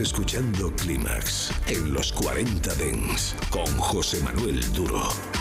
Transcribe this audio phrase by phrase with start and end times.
[0.00, 5.33] Escuchando Clímax en los 40 Dens con José Manuel Duro.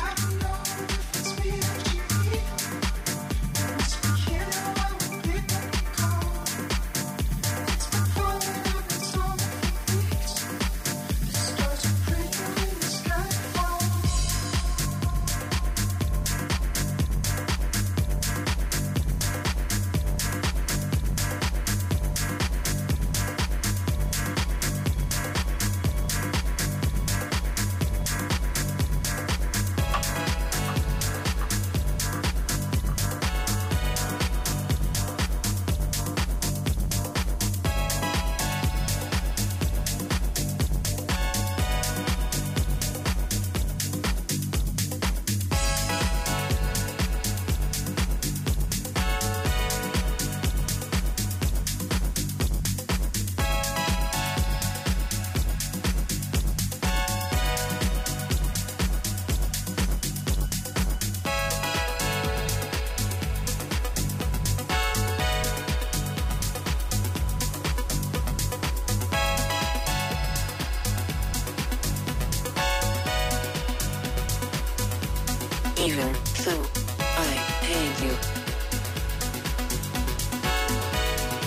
[75.85, 76.51] even so
[76.99, 77.33] I
[77.67, 78.15] hate you.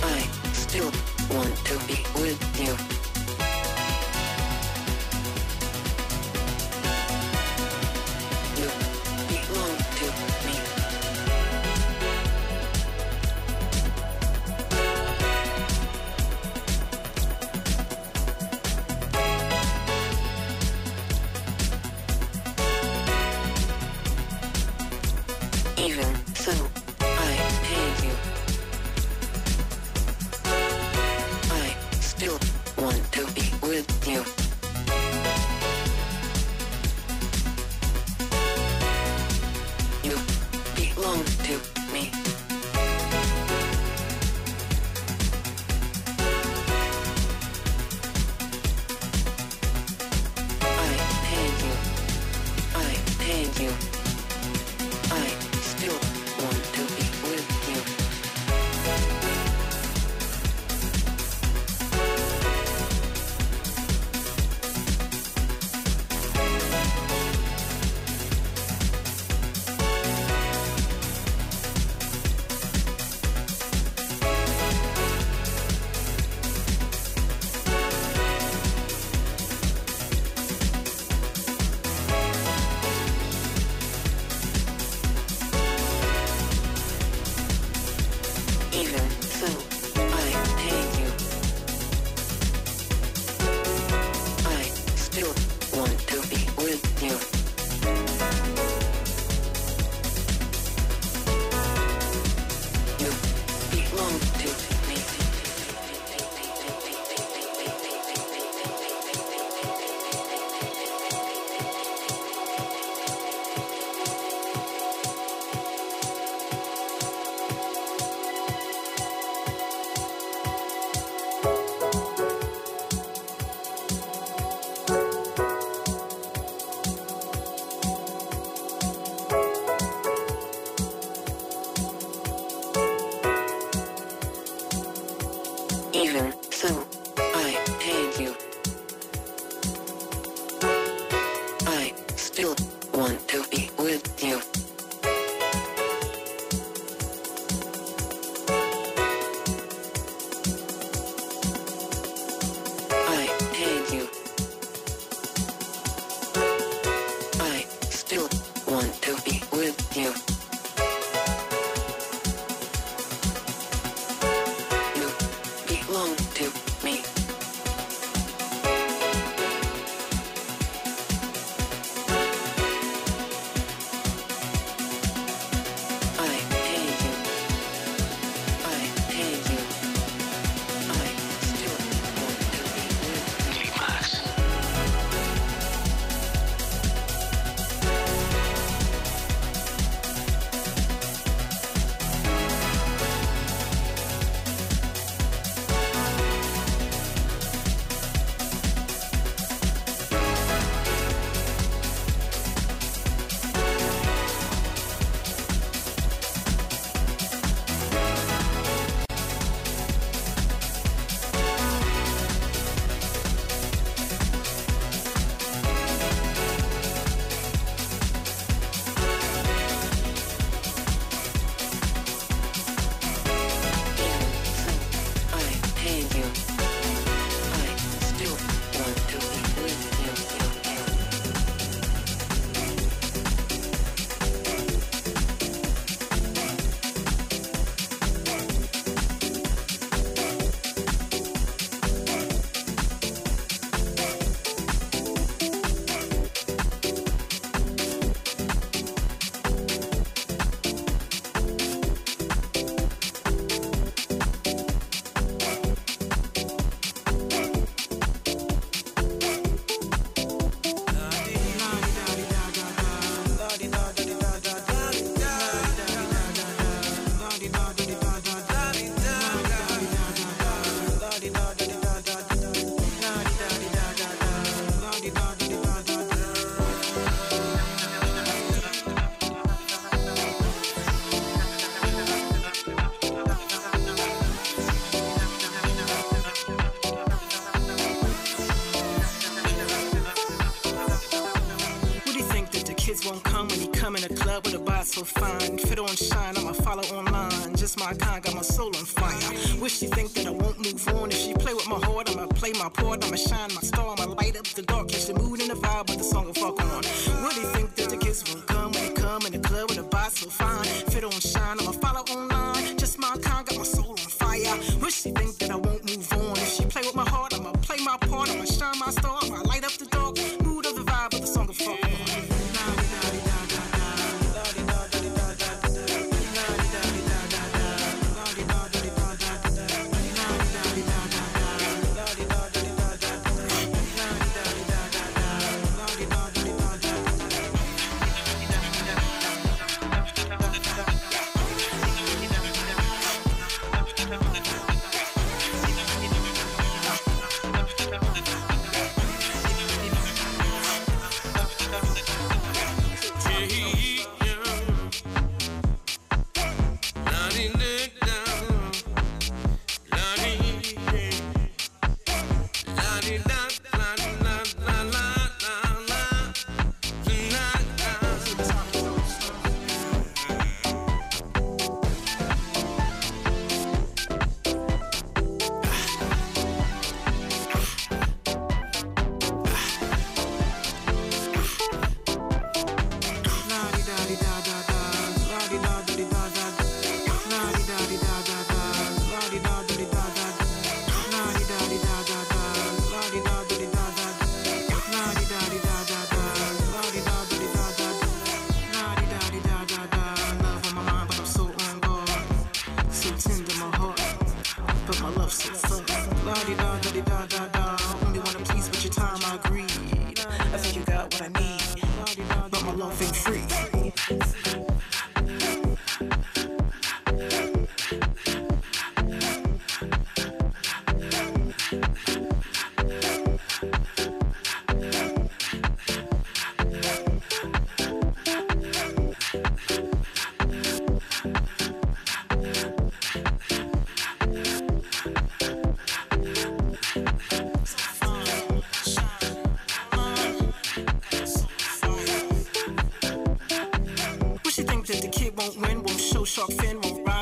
[0.02, 0.20] I
[0.52, 0.92] still
[1.34, 2.95] want to be with you.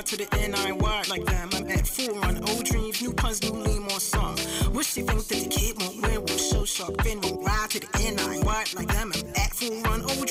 [0.05, 0.71] ride to the end, I
[1.09, 1.49] like them.
[1.55, 4.39] I'm at full run, old dreams, new puns, new lean, on song.
[4.73, 7.81] Wish she thinks that the kid won't win, will show sharp, then will ride to
[7.81, 8.37] the end, I
[8.75, 9.13] like them.
[9.15, 10.24] I'm at full run, old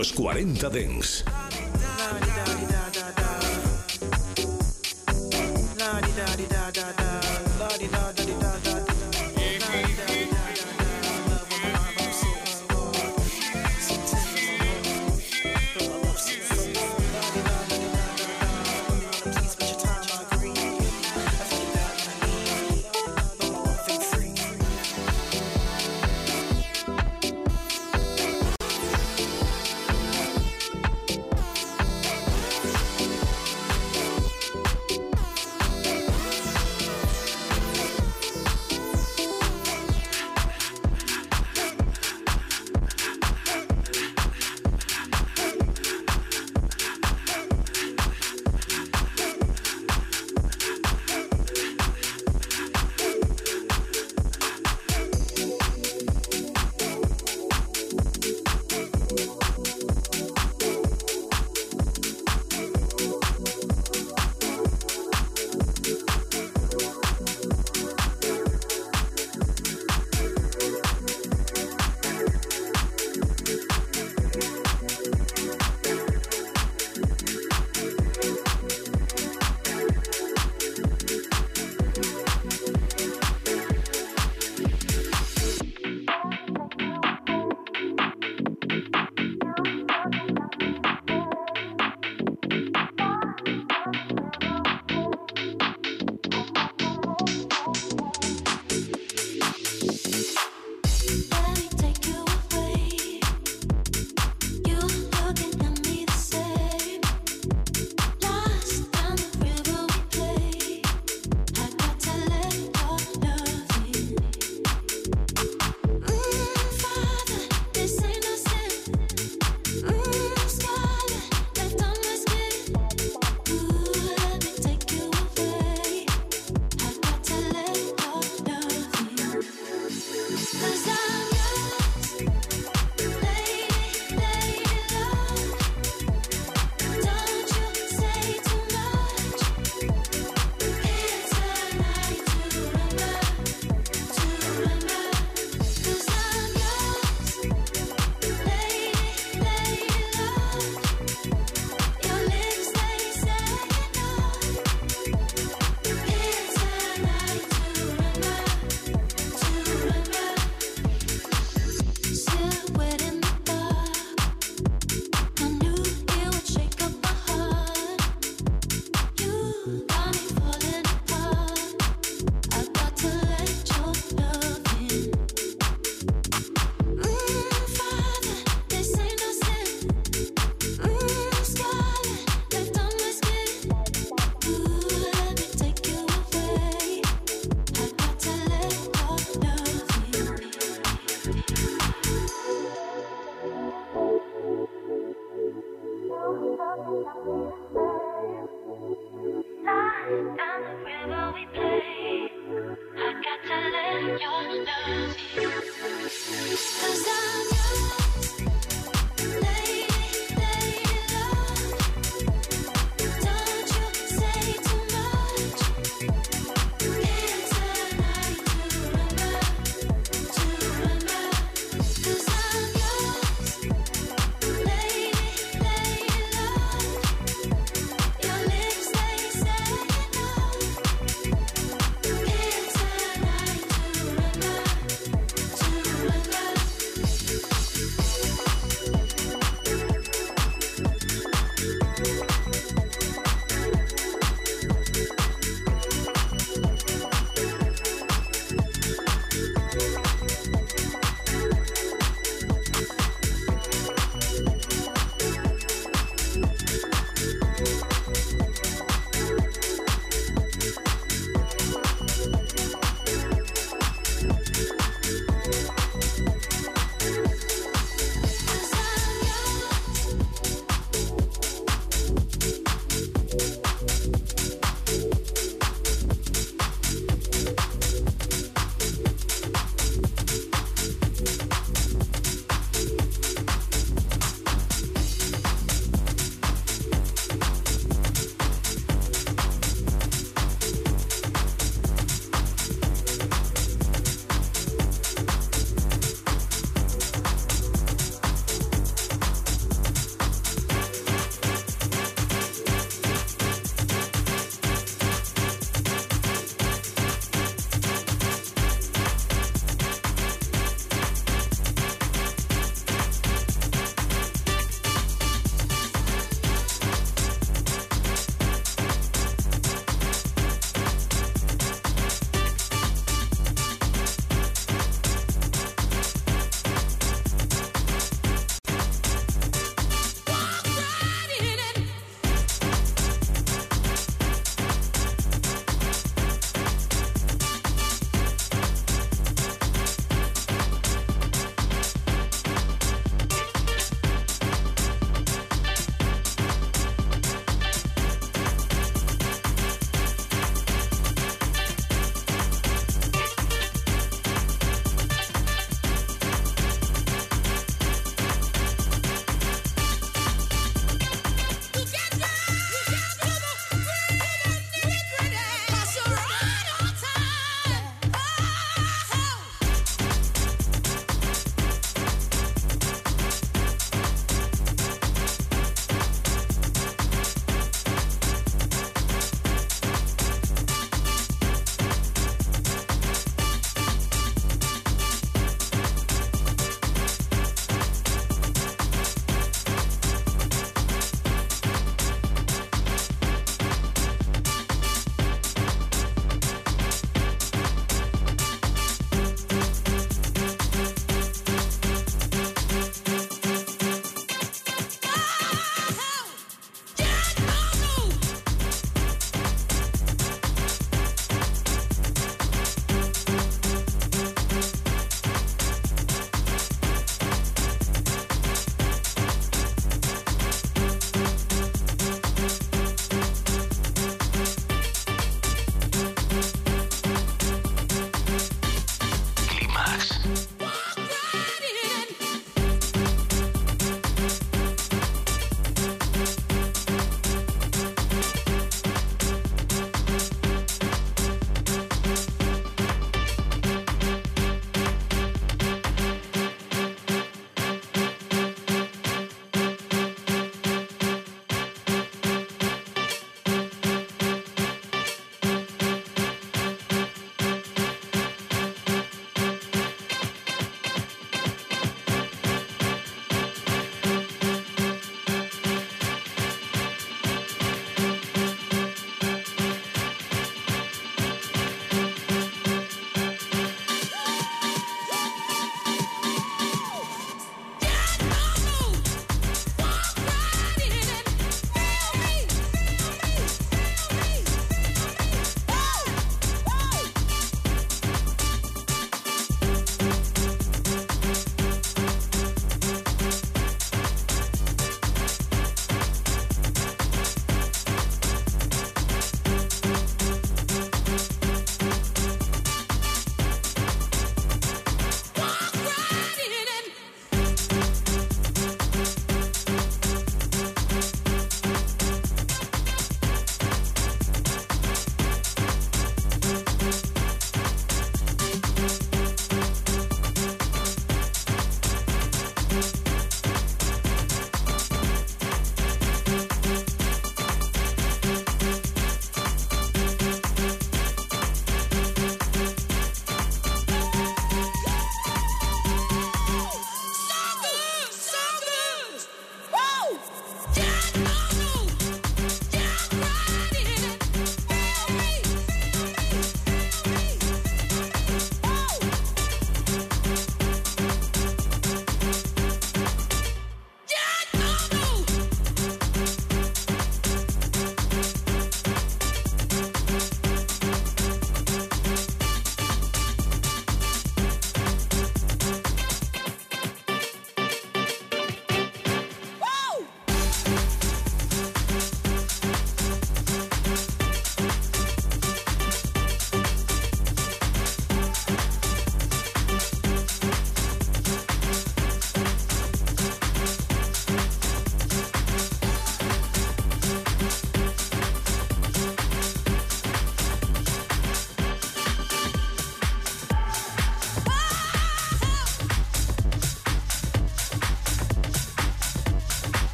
[0.00, 1.29] los 40 Dents.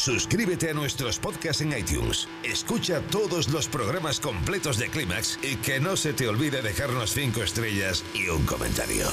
[0.00, 2.26] Suscríbete a nuestros podcasts en iTunes.
[2.42, 7.42] Escucha todos los programas completos de Clímax y que no se te olvide dejarnos 5
[7.42, 9.04] estrellas y un comentario.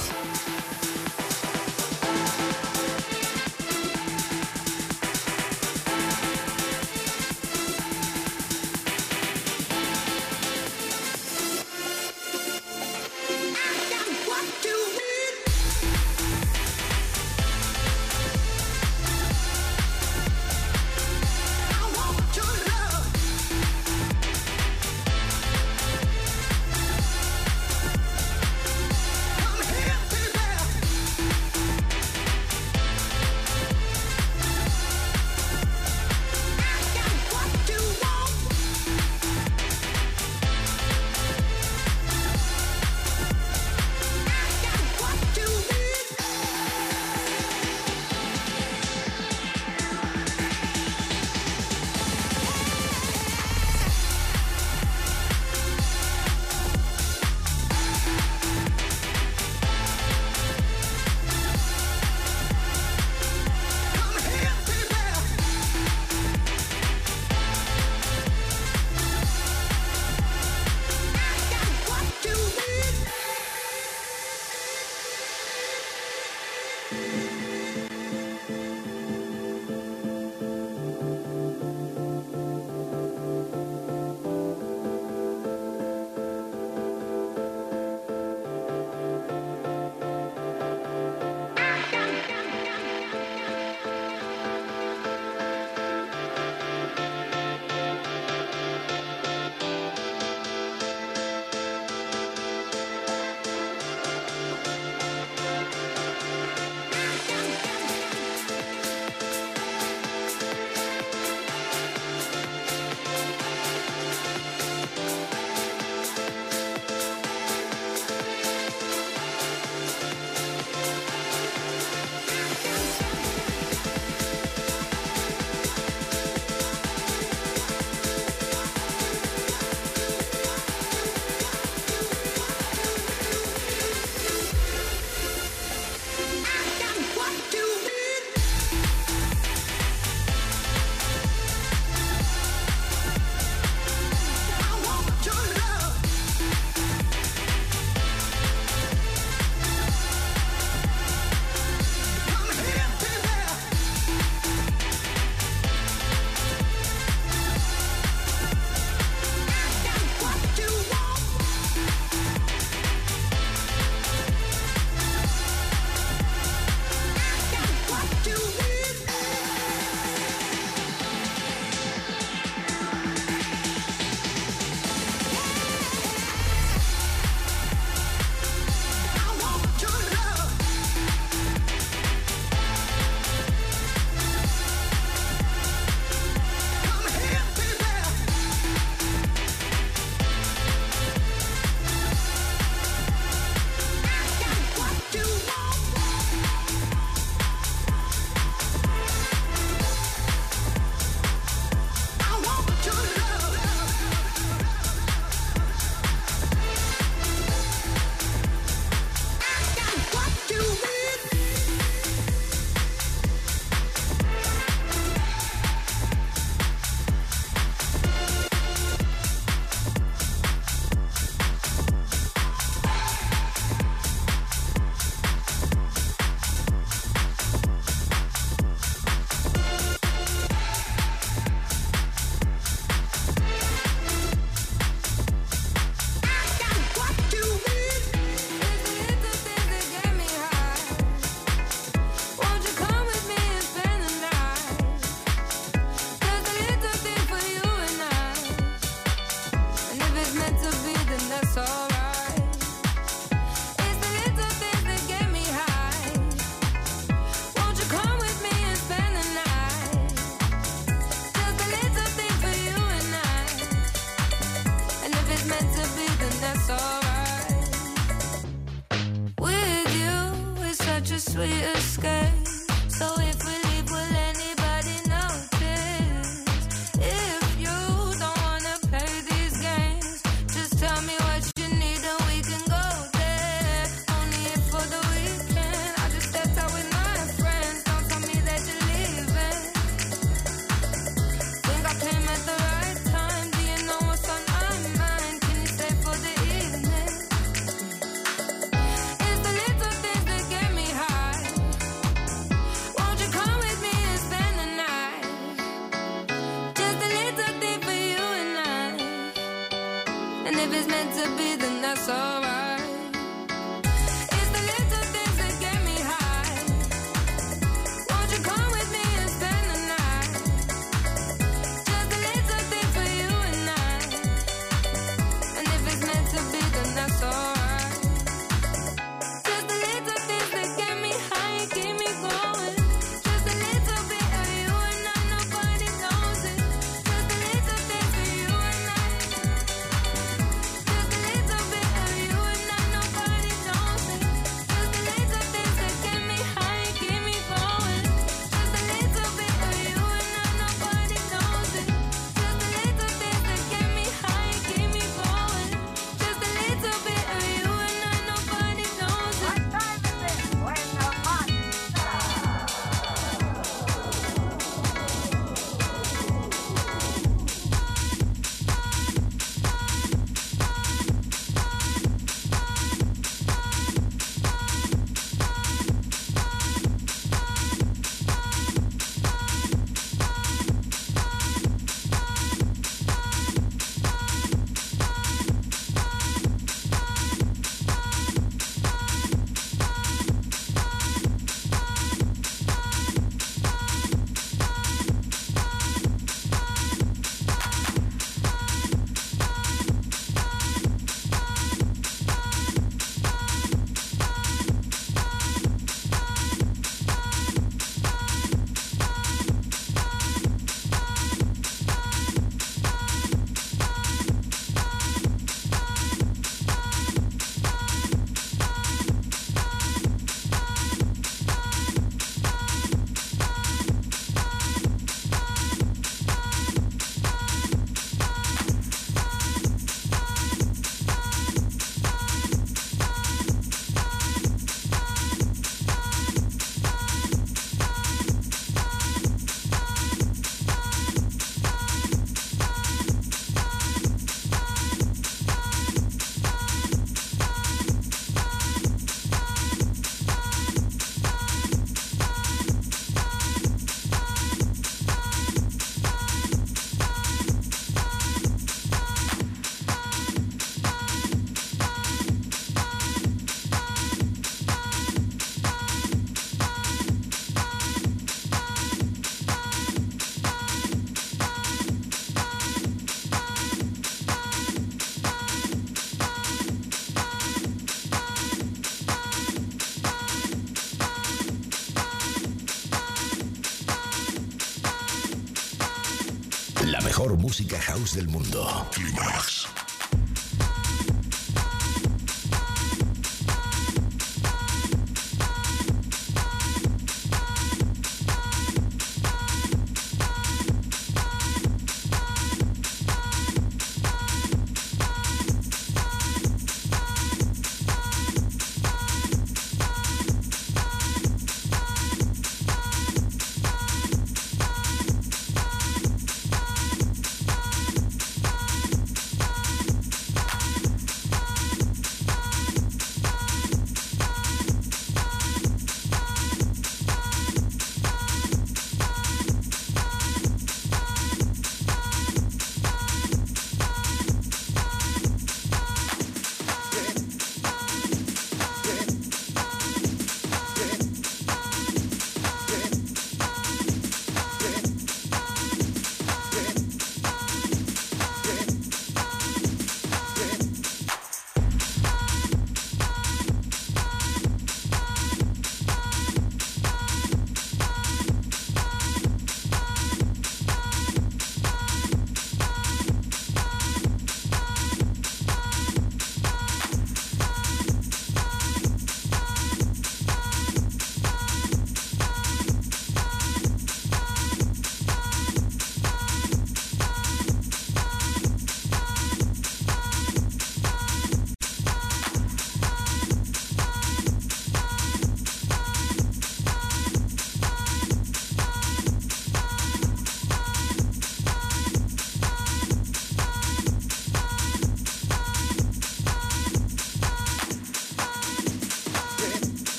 [487.38, 488.66] Música house del mundo.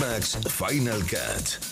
[0.00, 1.69] Climax Final Cut.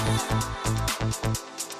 [0.00, 1.79] フフフフ。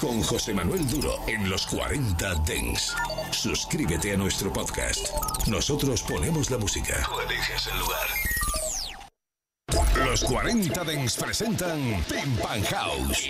[0.00, 2.94] Con José Manuel Duro en los 40 Dens.
[3.30, 5.08] Suscríbete a nuestro podcast.
[5.46, 7.06] Nosotros ponemos la música.
[7.06, 8.08] Tú eliges el lugar.
[10.06, 13.28] Los 40 Dens presentan Pim Pan House.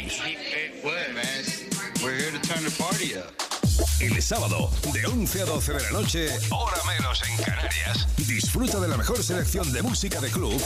[4.01, 8.89] El sábado, de 11 a 12 de la noche, hora menos en Canarias, disfruta de
[8.89, 10.63] la mejor selección de música de club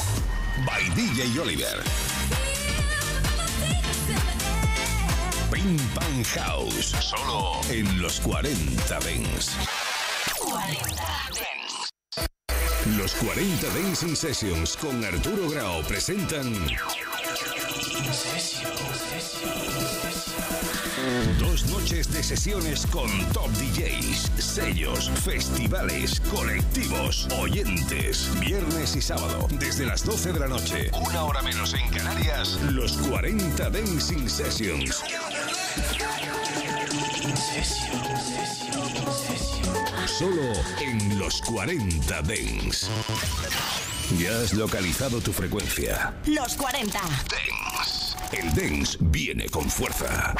[0.66, 1.82] by DJ Oliver.
[5.64, 6.94] Pim Pan House.
[7.00, 9.56] Solo en los 40 Dents.
[10.38, 10.94] 40
[12.98, 16.52] Los 40 Dancing Sessions con Arturo Grau presentan.
[21.38, 28.30] Dos noches de sesiones con top DJs, sellos, festivales, colectivos, oyentes.
[28.38, 32.98] Viernes y sábado, desde las 12 de la noche, una hora menos en Canarias, los
[32.98, 35.02] 40 Dancing Sessions.
[40.18, 42.86] Solo en los 40 Dance.
[44.16, 46.14] Ya has localizado tu frecuencia.
[46.26, 47.00] Los 40.
[47.00, 48.16] Dance.
[48.30, 50.32] El Dance viene con fuerza.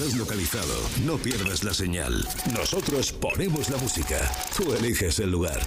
[0.00, 0.74] Has localizado,
[1.04, 2.26] no pierdas la señal.
[2.52, 4.30] Nosotros ponemos la música.
[4.56, 5.60] Tú eliges el lugar.